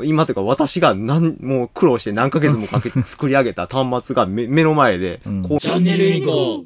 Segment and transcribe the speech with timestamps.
[0.00, 5.42] 今というか私が何、もう苦労して何ヶ月もかけて作り上げた端末が目目の前で、うん。
[5.42, 5.58] こう。
[5.58, 6.62] チャンネルユニコ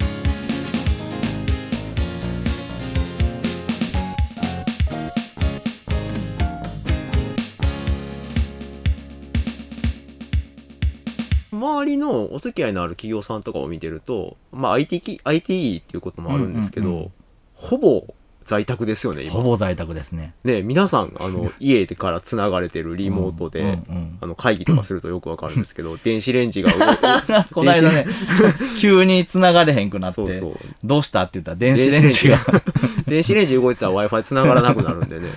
[11.51, 17.11] 周りのお付き合いのある企業さんとかを見てると、まあ IT き、ITE っていうこともあるんですけど、うんうんうん。
[17.55, 18.15] ほぼ
[18.47, 19.33] 在宅ですよね、今。
[19.33, 20.33] ほぼ在宅ですね。
[20.45, 28.07] ね、皆さん、あの、 家から繋がれてるリモートで、うんうんあの、会議とかするとよくわかるんですけど、 電子レンジが動い この間ね、
[28.79, 30.57] 急に繋がれへんくなって、そうそう。
[30.81, 32.39] どうしたって言ったら電子レンジが。
[33.05, 35.27] 電子レンジ動いてたら Wi-Fi 繋がらなくなるんでね。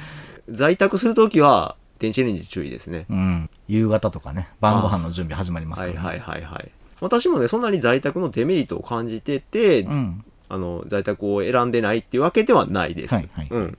[0.49, 3.07] 在宅するときは、電子レンジ注意ですね。
[3.11, 3.51] うん。
[3.67, 5.99] 夕方とかね、晩ご飯の準備始まりますから、ね。
[5.99, 6.71] はいはいはいはい。
[7.01, 10.25] 私もね、そんなに在宅のデメリットを感じてて、うん。
[10.51, 13.15] あの、在宅を選んでないっていうわけではないです。
[13.15, 13.79] はいはいうん。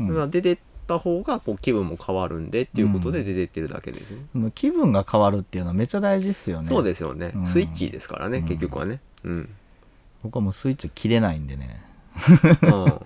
[0.00, 4.26] うん出てった方が、こう、気分も変わるんでっていうことで出てってるだけですね。
[4.34, 6.68] でも気分が変わるっていうのはめっちゃ大事っすよね。
[6.68, 9.00] そうですよね、うんスイッチですからね、うん結局はね。
[9.24, 9.48] うん。
[10.22, 11.82] 僕はもうスイッチ切れないんでね。
[12.62, 13.00] うん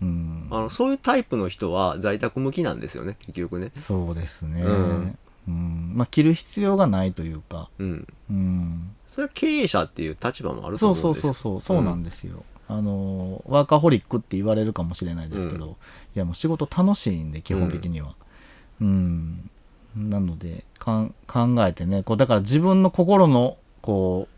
[0.00, 0.46] うん。
[0.50, 3.70] あのそういうタイプの人は在宅向きなんですよね、結局ね。
[3.76, 4.62] そうですね。
[4.62, 5.18] うん
[5.48, 5.92] うん。
[5.94, 7.70] まあ、切る必要がないというか。
[7.78, 8.06] うん。
[8.30, 8.90] うん。
[9.06, 12.44] それは経営者っていう立場もあるとそうそう思うんですそうそう、そうなんですよ。
[12.68, 15.74] あの、ワーカホリックって言われるかもしれないですけど、うんい
[16.14, 18.14] やもう仕事楽しいんで、基本的には。
[18.80, 19.50] うん。
[19.96, 24.28] なのでかん、考えてね、こう、だから自分の心の、こ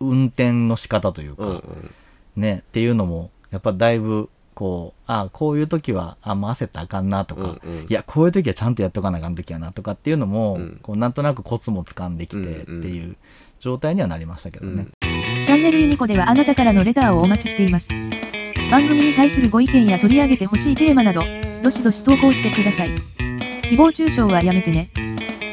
[0.00, 1.90] う、運転の仕方というか、うんうん。
[2.36, 13.16] ね、っていうのも、やっぱだいぶ、こう、あこういう時は、あ、もう焦ったらあかんなとか、うんうんいや、こういう時はちゃんとやっとかなあかん時やなとかっていうのも、うんこうなんとなくコツも掴んできてってうんうんいう
[13.60, 14.88] 状態にはなりましたけどね。
[15.44, 17.88] チャンネルユニコではあなたからのレターをお待ちしています。
[18.68, 21.20] 番組に対するご意見や取り上げてほしいテーマなど、
[21.62, 22.88] どしどし投稿してください。
[23.62, 24.90] 誹謗中傷はやめてね。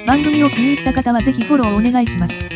[0.07, 2.54] 番組を気に入った方はぜひフォローお願いします。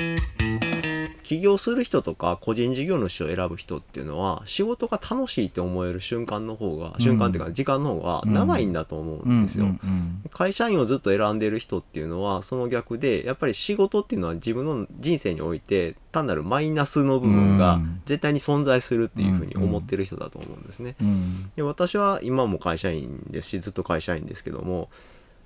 [1.29, 6.99] 起業する人とか個人事業主を選ぶ人っていうのは仕事が楽しいって思える瞬間の方が、うん。
[6.99, 9.65] 瞬間っていうか時間の方が長いんだと思うんですよ。
[9.65, 18.01] うんうん会社員をずっと選んでる人っていうのはその逆でやっぱり仕事っていうのは自分の人生において単なるマイナスの部分がうん。
[18.07, 20.95] 絶対に存在するっていうふうに思ってる人だと思うんですね。
[20.99, 21.07] うん。
[21.07, 21.51] うん。
[21.55, 24.89] で私は今も会社員ですしずっと会社員ですけども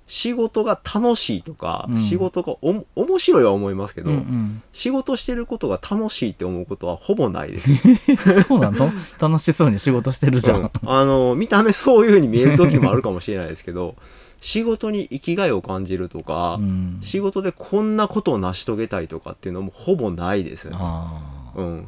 [0.06, 7.70] 仕事が楽しいとか、うん仕事がおも面白いは思いますけど、うんうん仕事してることが楽しいって思うことはほぼないです。
[8.48, 8.90] そうなの？
[9.18, 10.60] 楽しそうに仕事してるじゃん。
[10.60, 13.94] うんあの見た目そういうふうに見える時もあるかもしれないですけど
[14.40, 20.76] 仕事に生きがいを感じるとか、うん仕事でこんなことを成し遂げたいとかっていうのもほぼないですね。
[20.78, 21.86] ああうん。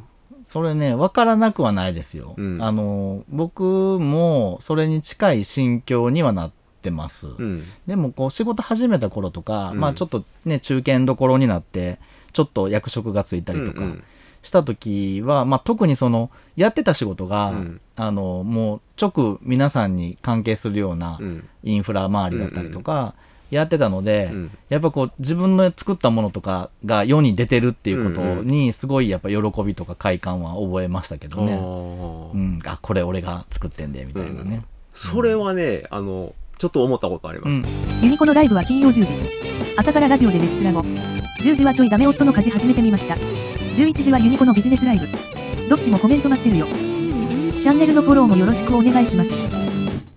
[0.48, 2.34] それね、わからなくはないですよ。
[2.36, 3.64] うんあの、僕
[4.00, 6.52] もそれに近い心境にはなっ
[6.86, 7.26] てます。
[7.26, 7.64] うん。
[7.86, 11.98] でもこう仕事始めた頃とか、うんまあちょっとね、中堅どころになって、
[12.32, 14.04] ちょっと役職がついたりとかうん
[14.42, 21.48] した時は、まあ特にその、やってた仕事が、うんあの、もう直皆さんに関係するようなうん。
[21.64, 23.14] インフラ周りだったりとか、
[23.50, 31.54] やってたので、うんやっぱこう自分の作ったものとかが世に出てるっていうことにすごいやっぱ喜びとか快感は覚えましたけどね。
[31.54, 34.64] あーうん、あ、これ俺が作ってんで、みたいなね。
[34.92, 37.54] それはね、あの、ちょっと思ったことあります。
[37.54, 37.64] うん。
[38.02, 39.12] ユニコのライブは金曜10時。
[39.76, 40.80] 朝からラジオでレッツラボ。
[41.42, 43.14] 10時はちょいダメ夫の家事始めてみました。
[43.14, 45.06] 11時はユニコのビジネスライブ。
[45.68, 46.66] どっちもコメント待ってるよ。
[46.66, 49.32] チャンネルのフォローもよろしくお願いします。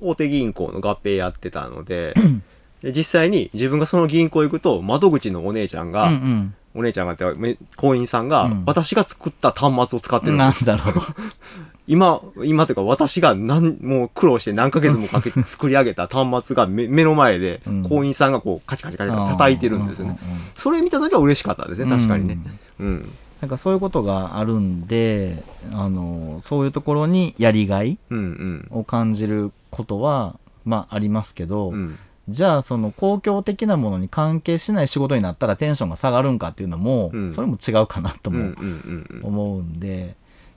[0.01, 2.13] 大手銀行の合併やってたので、
[2.83, 10.31] で実際に自分がその銀行行くと、窓口のお姉ちゃんが、うんお姉ちゃんがって、め行員さんが、うん私が作った端末を使ってうん。
[10.33, 11.03] るんなんだろう。
[11.89, 20.19] 今、今というか私が何、もう苦労して何ヶ月もかけて作り上げた端末が 目目の前でうん、行員さんがこうカチカチカチ叩いてるんですよね。
[20.55, 22.37] それ見た時は嬉しかったですね、確かにね。
[22.79, 23.09] うんうん。
[23.41, 31.75] なんかそういうことがあるんで、あの、そういうところにやりがいうんを感じることは、まあありますけど、うん。
[31.75, 31.99] うん。
[32.29, 39.25] じゃあその公共的なものに関係しない仕事になったらテンションが下がるんかっていうのも、うんそれも違うかなともうんうんうんうん。
[39.25, 40.15] 思うんで、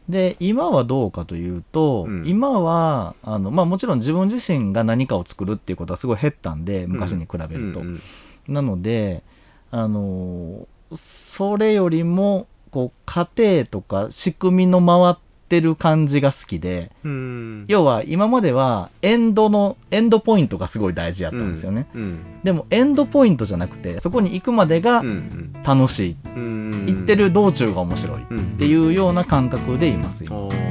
[0.08, 2.26] で、今はどうかというと、うん。
[2.26, 7.80] 今は、あの、まあもちろん自分自身が何かを作るっていうことはすごい減ったんで、昔に比べると。
[7.80, 8.02] うんうん
[8.48, 9.22] なので、
[9.70, 10.66] あの、
[10.96, 15.16] それよりも、こう、家庭とか仕組みの回っ
[15.52, 17.64] てる感じが好きで、うん。
[17.68, 21.86] 要は今まではエンドの、エンドポイントがすごい大事やったんですよね。
[21.94, 22.20] うん。
[22.42, 26.16] でもエンドポイントじゃなくて、そこに行くまでがうんうん楽しい。
[26.24, 26.86] うん。
[26.86, 28.22] 行ってる道中が面白い。
[28.22, 28.38] っうん。
[28.56, 30.48] ていうような感覚でいますよ。
[30.50, 30.62] チャ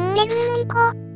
[0.00, 1.09] ンネルユニコ